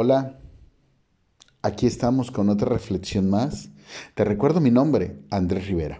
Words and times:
Hola, 0.00 0.38
aquí 1.60 1.88
estamos 1.88 2.30
con 2.30 2.50
otra 2.50 2.68
reflexión 2.68 3.28
más. 3.28 3.70
Te 4.14 4.24
recuerdo 4.24 4.60
mi 4.60 4.70
nombre, 4.70 5.24
Andrés 5.28 5.66
Rivera. 5.66 5.98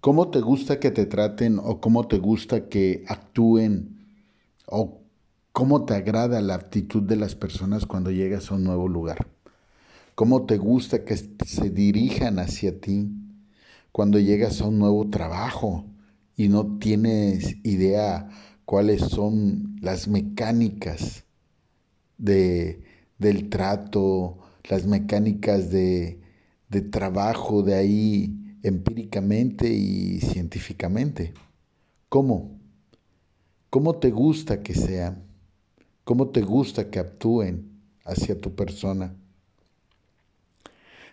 ¿Cómo 0.00 0.30
te 0.30 0.40
gusta 0.40 0.78
que 0.78 0.92
te 0.92 1.06
traten 1.06 1.58
o 1.58 1.80
cómo 1.80 2.06
te 2.06 2.18
gusta 2.18 2.68
que 2.68 3.04
actúen 3.08 4.06
o 4.66 5.00
cómo 5.50 5.84
te 5.84 5.94
agrada 5.94 6.40
la 6.40 6.54
actitud 6.54 7.02
de 7.02 7.16
las 7.16 7.34
personas 7.34 7.84
cuando 7.84 8.12
llegas 8.12 8.52
a 8.52 8.54
un 8.54 8.62
nuevo 8.62 8.86
lugar? 8.86 9.26
¿Cómo 10.14 10.46
te 10.46 10.56
gusta 10.56 11.04
que 11.04 11.16
se 11.16 11.70
dirijan 11.70 12.38
hacia 12.38 12.80
ti 12.80 13.10
cuando 13.90 14.20
llegas 14.20 14.60
a 14.60 14.68
un 14.68 14.78
nuevo 14.78 15.10
trabajo 15.10 15.84
y 16.36 16.46
no 16.46 16.78
tienes 16.78 17.56
idea 17.64 18.28
cuáles 18.64 19.00
son 19.00 19.78
las 19.80 20.06
mecánicas? 20.06 21.24
De, 22.20 22.82
del 23.18 23.48
trato, 23.48 24.38
las 24.68 24.86
mecánicas 24.86 25.70
de, 25.70 26.20
de 26.68 26.82
trabajo 26.82 27.62
de 27.62 27.74
ahí 27.74 28.56
empíricamente 28.62 29.68
y 29.72 30.20
científicamente. 30.20 31.34
¿Cómo? 32.08 32.58
¿Cómo 33.70 33.96
te 33.96 34.10
gusta 34.10 34.62
que 34.62 34.74
sean? 34.74 35.24
¿Cómo 36.04 36.28
te 36.30 36.42
gusta 36.42 36.90
que 36.90 36.98
actúen 36.98 37.70
hacia 38.04 38.38
tu 38.40 38.54
persona? 38.54 39.14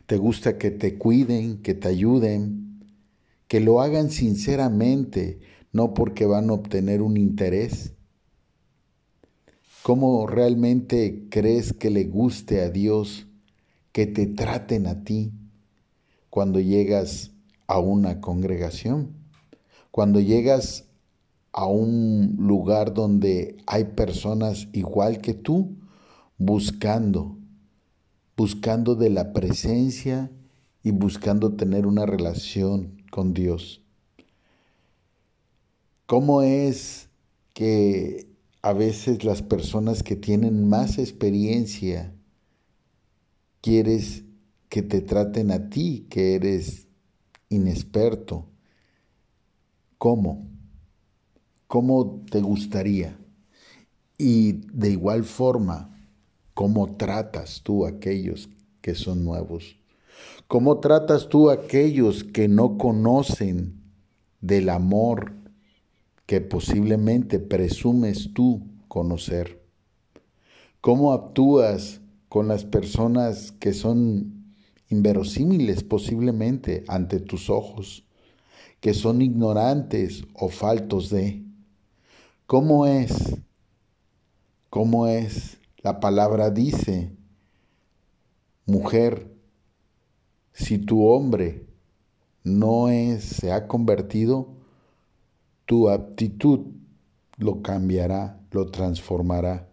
¿Te 0.08 0.18
gusta 0.18 0.58
que 0.58 0.72
te 0.72 0.98
cuiden, 0.98 1.62
que 1.62 1.74
te 1.74 1.90
ayuden, 1.90 2.84
que 3.48 3.60
lo 3.60 3.82
hagan 3.82 4.10
sinceramente, 4.10 5.40
no 5.72 5.94
porque 5.94 6.26
van 6.26 6.50
a 6.50 6.54
obtener 6.54 7.02
un 7.02 7.18
interés? 7.18 7.97
¿Cómo 9.88 10.28
realmente 10.28 11.28
crees 11.30 11.72
que 11.72 11.90
le 11.90 12.04
guste 12.04 12.60
a 12.60 12.70
Dios 12.70 13.26
que 13.94 14.06
te 14.06 14.26
traten 14.26 14.86
a 14.86 15.06
ti 15.06 15.32
cuando 16.30 16.60
llegas 16.60 17.32
a 17.68 17.80
una 17.80 18.20
congregación? 18.20 19.14
Cuando 19.90 20.20
llegas 20.20 20.90
a 21.54 21.68
un 21.68 22.36
lugar 22.38 22.94
donde 22.94 23.56
hay 23.66 23.86
personas 23.86 24.68
igual 24.74 25.22
que 25.22 25.34
tú 25.34 25.78
buscando, 26.38 27.38
buscando 28.36 28.94
de 28.94 29.10
la 29.10 29.32
presencia 29.32 30.30
y 30.84 30.92
buscando 30.92 31.54
tener 31.54 31.88
una 31.88 32.06
relación 32.06 33.04
con 33.10 33.34
Dios. 33.34 33.82
¿Cómo 36.08 36.42
es 36.42 37.08
que 37.54 38.27
a 38.62 38.74
veces 38.74 39.24
las 39.24 39.42
personas 39.42 40.04
que 40.04 40.16
tienen 40.16 40.68
más 40.68 40.98
experiencia, 40.98 42.14
quieres 43.62 44.24
que 44.70 44.82
te 44.82 45.02
traten 45.02 45.52
a 45.52 45.70
ti, 45.70 46.08
que 46.10 46.36
eres 46.36 46.88
inexperto. 47.50 48.46
¿Cómo? 49.98 50.48
¿Cómo 51.68 52.24
te 52.30 52.42
gustaría? 52.42 53.18
Y 54.18 54.54
de 54.74 54.92
igual 54.92 55.24
forma, 55.24 55.96
¿cómo 56.54 56.96
tratas 56.98 57.62
tú 57.64 57.86
a 57.86 57.90
aquellos 57.90 58.50
que 58.82 58.96
son 58.96 59.24
nuevos? 59.24 59.78
¿Cómo 60.48 60.80
tratas 60.80 61.30
tú 61.30 61.50
a 61.50 61.54
aquellos 61.54 62.24
que 62.24 62.48
no 62.48 62.78
conocen 62.78 63.82
del 64.42 64.70
amor 64.70 65.34
que 66.28 66.42
posiblemente 66.42 67.40
presumes 67.40 68.34
tú 68.34 68.68
conocer. 68.90 69.64
¿Cómo 70.82 71.14
actúas 71.14 72.02
con 72.28 72.50
las 72.50 72.66
personas 72.66 73.54
que 73.54 73.74
son 73.74 74.54
inverosímiles 74.90 75.84
posiblemente 75.84 76.84
ante 76.90 77.22
tus 77.22 77.50
ojos, 77.50 78.06
que 78.82 78.94
son 78.94 79.22
ignorantes 79.22 80.26
o 80.34 80.50
faltos 80.50 81.10
de? 81.10 81.46
¿Cómo 82.46 82.86
es? 82.86 83.38
¿Cómo 84.70 85.08
es? 85.08 85.58
La 85.78 86.02
palabra 86.02 86.50
dice, 86.50 87.16
mujer, 88.66 89.34
si 90.52 90.78
tu 90.78 91.06
hombre 91.06 91.66
no 92.44 92.88
se 93.20 93.54
ha 93.54 93.66
convertido, 93.68 94.57
tu 95.68 95.90
aptitud 95.90 96.62
lo 97.38 97.62
cambiará, 97.62 98.40
lo 98.52 98.72
transformará. 98.72 99.70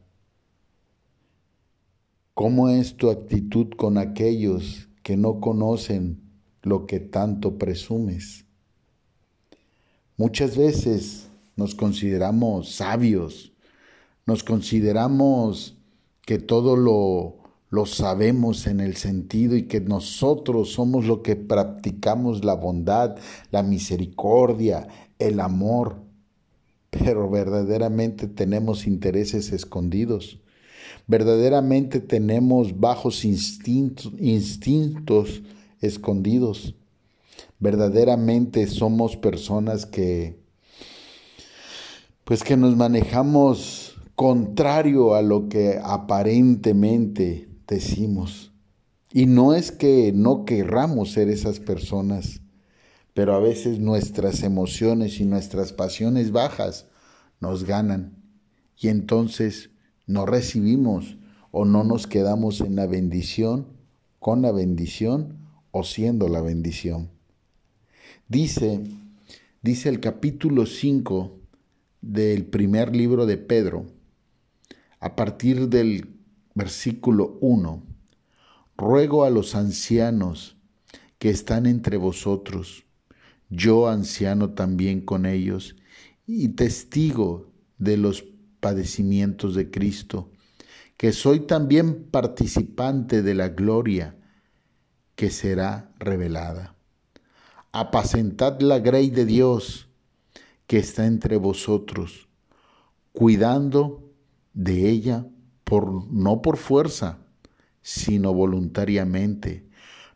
¿Cómo 2.34 2.68
es 2.68 2.96
tu 2.96 3.10
actitud 3.10 3.68
con 3.76 3.96
aquellos 3.96 4.88
que 5.04 5.16
no 5.16 5.40
conocen 5.40 6.20
lo 6.62 6.86
que 6.86 6.98
tanto 6.98 7.58
presumes? 7.58 8.44
Muchas 10.16 10.56
veces 10.56 11.28
nos 11.54 11.76
consideramos 11.76 12.74
sabios, 12.74 13.52
nos 14.26 14.42
consideramos 14.42 15.78
que 16.22 16.38
todo 16.40 16.76
lo, 16.76 17.36
lo 17.70 17.86
sabemos 17.86 18.66
en 18.66 18.80
el 18.80 18.96
sentido 18.96 19.56
y 19.56 19.68
que 19.68 19.80
nosotros 19.80 20.72
somos 20.72 21.06
lo 21.06 21.22
que 21.22 21.36
practicamos 21.36 22.44
la 22.44 22.54
bondad, 22.54 23.16
la 23.50 23.62
misericordia, 23.62 24.88
el 25.18 25.40
amor, 25.40 26.02
pero 26.90 27.28
verdaderamente 27.28 28.26
tenemos 28.28 28.86
intereses 28.86 29.52
escondidos. 29.52 30.40
Verdaderamente 31.06 32.00
tenemos 32.00 32.78
bajos 32.78 33.24
instintos, 33.24 34.12
instintos 34.18 35.42
escondidos. 35.80 36.74
Verdaderamente 37.58 38.66
somos 38.66 39.16
personas 39.16 39.86
que 39.86 40.42
pues 42.24 42.42
que 42.42 42.56
nos 42.56 42.74
manejamos 42.74 43.96
contrario 44.14 45.14
a 45.14 45.22
lo 45.22 45.48
que 45.48 45.78
aparentemente 45.82 47.48
decimos. 47.66 48.52
Y 49.12 49.26
no 49.26 49.54
es 49.54 49.70
que 49.70 50.12
no 50.14 50.44
querramos 50.44 51.12
ser 51.12 51.28
esas 51.28 51.60
personas, 51.60 52.40
pero 53.14 53.34
a 53.34 53.38
veces 53.38 53.78
nuestras 53.78 54.42
emociones 54.42 55.20
y 55.20 55.24
nuestras 55.24 55.72
pasiones 55.72 56.32
bajas 56.32 56.88
nos 57.40 57.64
ganan 57.64 58.16
y 58.76 58.88
entonces 58.88 59.70
no 60.06 60.26
recibimos 60.26 61.16
o 61.50 61.64
no 61.64 61.84
nos 61.84 62.06
quedamos 62.08 62.60
en 62.60 62.74
la 62.74 62.86
bendición, 62.86 63.68
con 64.18 64.42
la 64.42 64.50
bendición 64.50 65.38
o 65.70 65.84
siendo 65.84 66.28
la 66.28 66.40
bendición. 66.42 67.10
Dice, 68.28 68.80
dice 69.62 69.88
el 69.88 70.00
capítulo 70.00 70.66
5 70.66 71.38
del 72.00 72.44
primer 72.46 72.94
libro 72.94 73.26
de 73.26 73.38
Pedro, 73.38 73.86
a 74.98 75.14
partir 75.14 75.68
del 75.68 76.08
versículo 76.54 77.38
1, 77.40 77.82
ruego 78.76 79.24
a 79.24 79.30
los 79.30 79.54
ancianos 79.54 80.56
que 81.18 81.30
están 81.30 81.66
entre 81.66 81.96
vosotros, 81.96 82.83
yo 83.50 83.88
anciano 83.88 84.50
también 84.50 85.00
con 85.00 85.26
ellos 85.26 85.76
y 86.26 86.48
testigo 86.48 87.52
de 87.78 87.96
los 87.96 88.24
padecimientos 88.60 89.54
de 89.54 89.70
Cristo, 89.70 90.30
que 90.96 91.12
soy 91.12 91.40
también 91.40 92.04
participante 92.04 93.22
de 93.22 93.34
la 93.34 93.48
gloria 93.48 94.16
que 95.16 95.30
será 95.30 95.92
revelada. 95.98 96.74
Apacentad 97.72 98.60
la 98.60 98.78
grey 98.78 99.10
de 99.10 99.24
Dios 99.24 99.88
que 100.66 100.78
está 100.78 101.06
entre 101.06 101.36
vosotros, 101.36 102.28
cuidando 103.12 104.12
de 104.54 104.88
ella 104.88 105.26
por 105.64 106.10
no 106.10 106.40
por 106.40 106.56
fuerza, 106.56 107.18
sino 107.82 108.32
voluntariamente, 108.32 109.68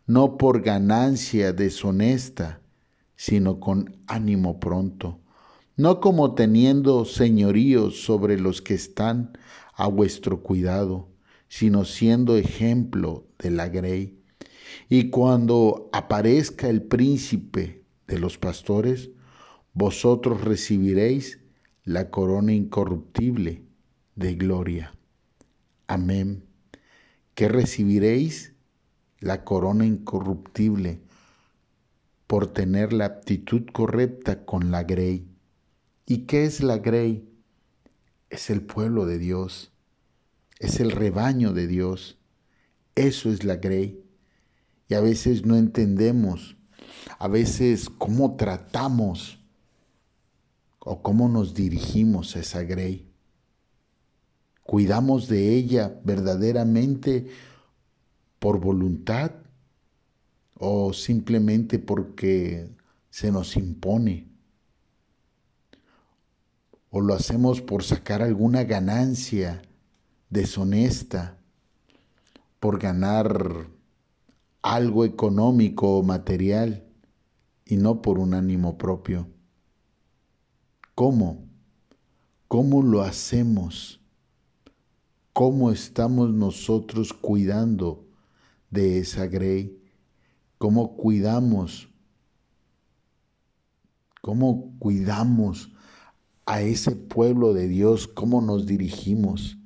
no 0.07 0.39
por 0.39 0.63
ganancia 0.63 1.53
deshonesta, 1.53 2.61
sino 3.19 3.59
con 3.59 3.97
ánimo 4.07 4.61
pronto, 4.61 5.19
no 5.77 6.01
como 6.01 6.37
teniendo 6.37 7.05
señoríos 7.05 8.01
sobre 8.05 8.39
los 8.39 8.63
que 8.63 8.75
están 8.75 9.37
a 9.75 9.89
vuestro 9.89 10.41
cuidado, 10.41 11.09
sino 11.49 11.85
siendo 11.85 12.37
ejemplo 12.37 13.27
de 13.41 13.51
la 13.51 13.69
grey. 13.69 14.23
Y 14.89 15.11
cuando 15.11 15.91
aparezca 15.93 16.69
el 16.69 16.83
príncipe 16.83 17.83
de 18.07 18.21
los 18.21 18.39
pastores, 18.39 19.11
vosotros 19.73 20.43
recibiréis 20.45 21.41
la 21.83 22.11
corona 22.11 22.53
incorruptible 22.53 23.65
de 24.15 24.37
gloria. 24.37 24.95
Amén. 25.89 26.45
¿Qué 27.35 27.49
recibiréis? 27.49 28.55
La 29.19 29.43
corona 29.43 29.85
incorruptible 29.87 31.01
por 32.29 32.53
tener 32.53 32.93
la 32.93 33.07
aptitud 33.07 33.63
correcta 33.73 34.45
con 34.45 34.71
la 34.71 34.85
grey. 34.85 35.27
¿Y 36.07 36.27
qué 36.27 36.45
es 36.45 36.63
la 36.63 36.77
grey? 36.77 37.27
Es 38.29 38.51
el 38.51 38.61
pueblo 38.61 39.07
de 39.07 39.19
Dios, 39.19 39.73
es 40.59 40.79
el 40.79 40.91
rebaño 40.91 41.55
de 41.55 41.67
Dios. 41.67 42.19
Eso 42.95 43.33
es 43.33 43.45
la 43.45 43.57
grey. 43.57 44.05
Y 44.89 44.95
a 44.95 45.01
veces 45.01 45.47
no 45.47 45.57
entendemos, 45.57 46.57
a 47.19 47.29
veces 47.29 47.89
cómo 47.89 48.37
tratamos 48.37 49.39
o 50.81 51.03
cómo 51.03 51.31
nos 51.31 51.55
dirigimos 51.55 52.37
a 52.37 52.41
esa 52.41 52.63
grey. 52.63 53.11
¿Cuidamos 54.65 55.29
de 55.29 55.55
ella 55.55 55.99
verdaderamente 56.05 57.31
por 58.39 58.61
voluntad 58.61 59.33
o 60.59 60.93
simplemente 60.93 61.79
porque 61.79 62.69
se 63.11 63.33
nos 63.33 63.57
impone? 63.57 64.29
¿O 66.91 67.01
lo 67.01 67.15
hacemos 67.15 67.61
por 67.61 67.85
sacar 67.85 68.23
alguna 68.23 68.65
ganancia 68.65 69.63
deshonesta, 70.31 71.39
por 72.61 72.79
ganar 72.79 73.69
algo 74.63 75.05
económico 75.05 75.99
o 75.99 76.03
material 76.03 76.85
y 77.65 77.77
no 77.77 78.03
por 78.03 78.19
un 78.19 78.35
ánimo 78.35 78.79
propio? 78.79 79.29
¿Cómo? 80.95 81.47
¿Cómo 82.49 82.83
lo 82.83 83.03
hacemos? 83.03 83.99
cómo 85.39 85.71
estamos 85.71 86.35
nosotros 86.35 87.13
cuidando 87.13 88.05
de 88.71 88.99
esa 88.99 89.29
grey, 89.29 89.81
cómo 90.59 90.97
cuidamos, 90.97 91.89
cómo 94.21 94.75
cuidamos 94.79 95.71
a 96.45 96.61
ese 96.63 96.93
pueblo 96.93 97.55
de 97.55 97.69
Dios, 97.69 98.09
cómo 98.09 98.41
nos 98.41 98.67
dirigimos. 98.67 99.59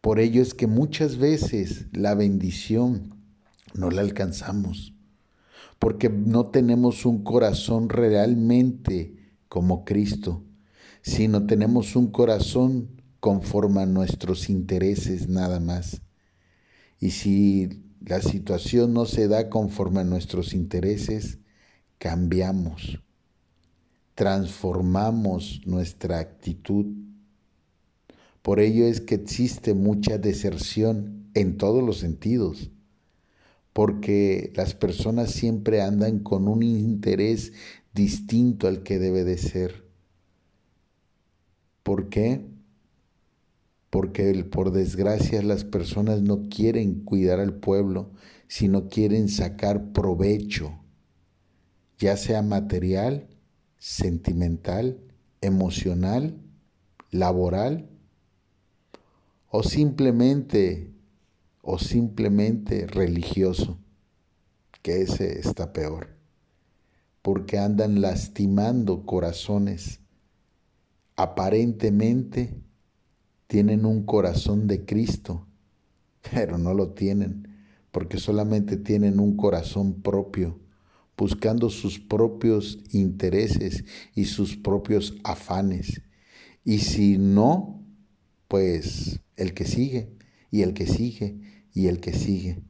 Por 0.00 0.18
ello 0.18 0.42
es 0.42 0.54
que 0.54 0.66
muchas 0.66 1.16
veces 1.16 1.86
la 1.92 2.14
bendición 2.14 3.14
no 3.74 3.90
la 3.90 4.02
alcanzamos, 4.02 4.94
porque 5.78 6.08
no 6.08 6.46
tenemos 6.46 7.06
un 7.06 7.22
corazón 7.22 7.88
realmente 7.88 9.16
como 9.48 9.84
Cristo, 9.84 10.42
sino 11.02 11.46
tenemos 11.46 11.94
un 11.94 12.08
corazón 12.08 13.02
conforme 13.20 13.82
a 13.82 13.86
nuestros 13.86 14.48
intereses 14.50 15.28
nada 15.28 15.60
más. 15.60 16.02
Y 16.98 17.10
si 17.10 17.84
la 18.06 18.20
situación 18.20 18.92
no 18.92 19.06
se 19.06 19.28
da 19.28 19.48
conforme 19.48 20.00
a 20.00 20.04
nuestros 20.04 20.54
intereses, 20.54 21.38
cambiamos, 21.98 23.00
transformamos 24.14 25.62
nuestra 25.66 26.18
actitud. 26.18 26.86
Por 28.42 28.60
ello 28.60 28.86
es 28.86 29.00
que 29.00 29.14
existe 29.14 29.74
mucha 29.74 30.18
deserción 30.18 31.30
en 31.34 31.56
todos 31.56 31.82
los 31.82 31.98
sentidos, 31.98 32.70
porque 33.72 34.52
las 34.56 34.74
personas 34.74 35.30
siempre 35.30 35.80
andan 35.80 36.18
con 36.18 36.48
un 36.48 36.62
interés 36.62 37.52
distinto 37.94 38.66
al 38.66 38.82
que 38.82 38.98
debe 38.98 39.24
de 39.24 39.38
ser. 39.38 39.86
¿Por 41.82 42.08
qué? 42.08 42.51
Porque 43.92 44.32
por 44.44 44.72
desgracia 44.72 45.42
las 45.42 45.64
personas 45.64 46.22
no 46.22 46.48
quieren 46.48 47.04
cuidar 47.04 47.40
al 47.40 47.52
pueblo, 47.52 48.10
sino 48.48 48.88
quieren 48.88 49.28
sacar 49.28 49.92
provecho, 49.92 50.80
ya 51.98 52.16
sea 52.16 52.40
material, 52.40 53.28
sentimental, 53.76 54.98
emocional, 55.42 56.40
laboral, 57.10 57.90
o 59.50 59.62
simplemente, 59.62 60.90
o 61.60 61.78
simplemente 61.78 62.86
religioso, 62.86 63.78
que 64.80 65.02
ese 65.02 65.38
está 65.38 65.74
peor, 65.74 66.16
porque 67.20 67.58
andan 67.58 68.00
lastimando 68.00 69.04
corazones 69.04 70.00
aparentemente 71.14 72.56
tienen 73.52 73.84
un 73.84 74.06
corazón 74.06 74.66
de 74.66 74.86
Cristo, 74.86 75.46
pero 76.30 76.56
no 76.56 76.72
lo 76.72 76.92
tienen, 76.94 77.48
porque 77.90 78.16
solamente 78.16 78.78
tienen 78.78 79.20
un 79.20 79.36
corazón 79.36 80.00
propio, 80.00 80.58
buscando 81.18 81.68
sus 81.68 82.00
propios 82.00 82.78
intereses 82.92 83.84
y 84.14 84.24
sus 84.24 84.56
propios 84.56 85.18
afanes. 85.22 86.00
Y 86.64 86.78
si 86.78 87.18
no, 87.18 87.84
pues 88.48 89.20
el 89.36 89.52
que 89.52 89.66
sigue, 89.66 90.16
y 90.50 90.62
el 90.62 90.72
que 90.72 90.86
sigue, 90.86 91.38
y 91.74 91.88
el 91.88 92.00
que 92.00 92.14
sigue. 92.14 92.62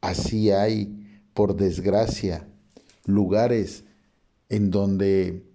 Así 0.00 0.50
hay, 0.50 1.22
por 1.32 1.54
desgracia, 1.54 2.48
lugares 3.04 3.84
en 4.48 4.72
donde 4.72 5.48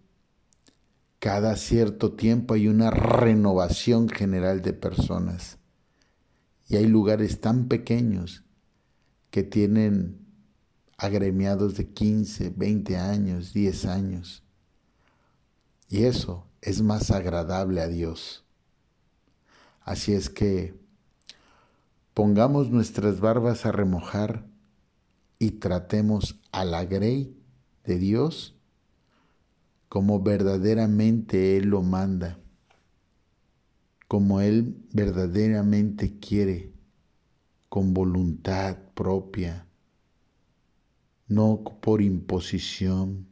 cada 1.25 1.55
cierto 1.55 2.11
tiempo 2.11 2.53
hay 2.53 2.67
una 2.67 2.91
renovación 2.91 4.09
general 4.09 4.61
de 4.61 4.73
personas. 4.73 5.57
Y 6.67 6.75
hay 6.75 6.85
lugares 6.85 7.41
tan 7.41 7.67
pequeños 7.67 8.43
que 9.31 9.41
tienen 9.41 10.19
agremiados 10.97 11.77
de 11.77 11.89
15, 11.89 12.53
20 12.55 12.97
años, 12.97 13.53
10 13.53 13.85
años. 13.85 14.43
Y 15.89 16.03
eso 16.03 16.45
es 16.61 16.83
más 16.83 17.09
agradable 17.09 17.81
a 17.81 17.87
Dios. 17.87 18.45
Así 19.81 20.13
es 20.13 20.29
que 20.29 20.79
pongamos 22.13 22.69
nuestras 22.69 23.19
barbas 23.19 23.65
a 23.65 23.71
remojar 23.71 24.45
y 25.39 25.53
tratemos 25.53 26.39
a 26.51 26.65
la 26.65 26.85
grey 26.85 27.35
de 27.83 27.97
Dios 27.97 28.54
como 29.95 30.19
verdaderamente 30.19 31.55
Él 31.55 31.67
lo 31.67 31.81
manda, 31.81 32.37
como 34.09 34.41
Él 34.41 34.85
verdaderamente 34.91 36.19
quiere, 36.19 36.73
con 37.69 37.93
voluntad 37.93 38.77
propia, 38.93 39.69
no 41.29 41.63
por 41.63 42.01
imposición, 42.01 43.29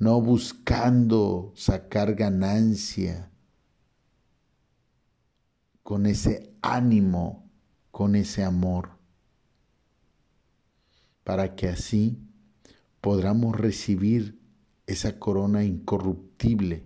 no 0.00 0.20
buscando 0.20 1.52
sacar 1.54 2.16
ganancia, 2.16 3.30
con 5.84 6.04
ese 6.04 6.52
ánimo, 6.62 7.48
con 7.92 8.16
ese 8.16 8.42
amor, 8.42 8.98
para 11.22 11.54
que 11.54 11.68
así 11.68 12.18
podamos 13.00 13.56
recibir 13.56 14.39
esa 14.92 15.18
corona 15.20 15.62
incorruptible 15.62 16.84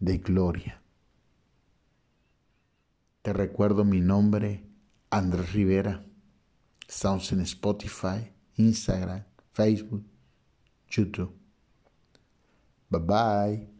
de 0.00 0.18
gloria. 0.18 0.82
Te 3.22 3.32
recuerdo 3.32 3.84
mi 3.84 4.00
nombre, 4.00 4.64
Andrés 5.10 5.52
Rivera. 5.52 6.04
Estamos 6.88 7.30
en 7.30 7.42
Spotify, 7.42 8.32
Instagram, 8.56 9.22
Facebook, 9.52 10.04
YouTube. 10.88 11.32
Bye 12.90 13.00
bye. 13.00 13.77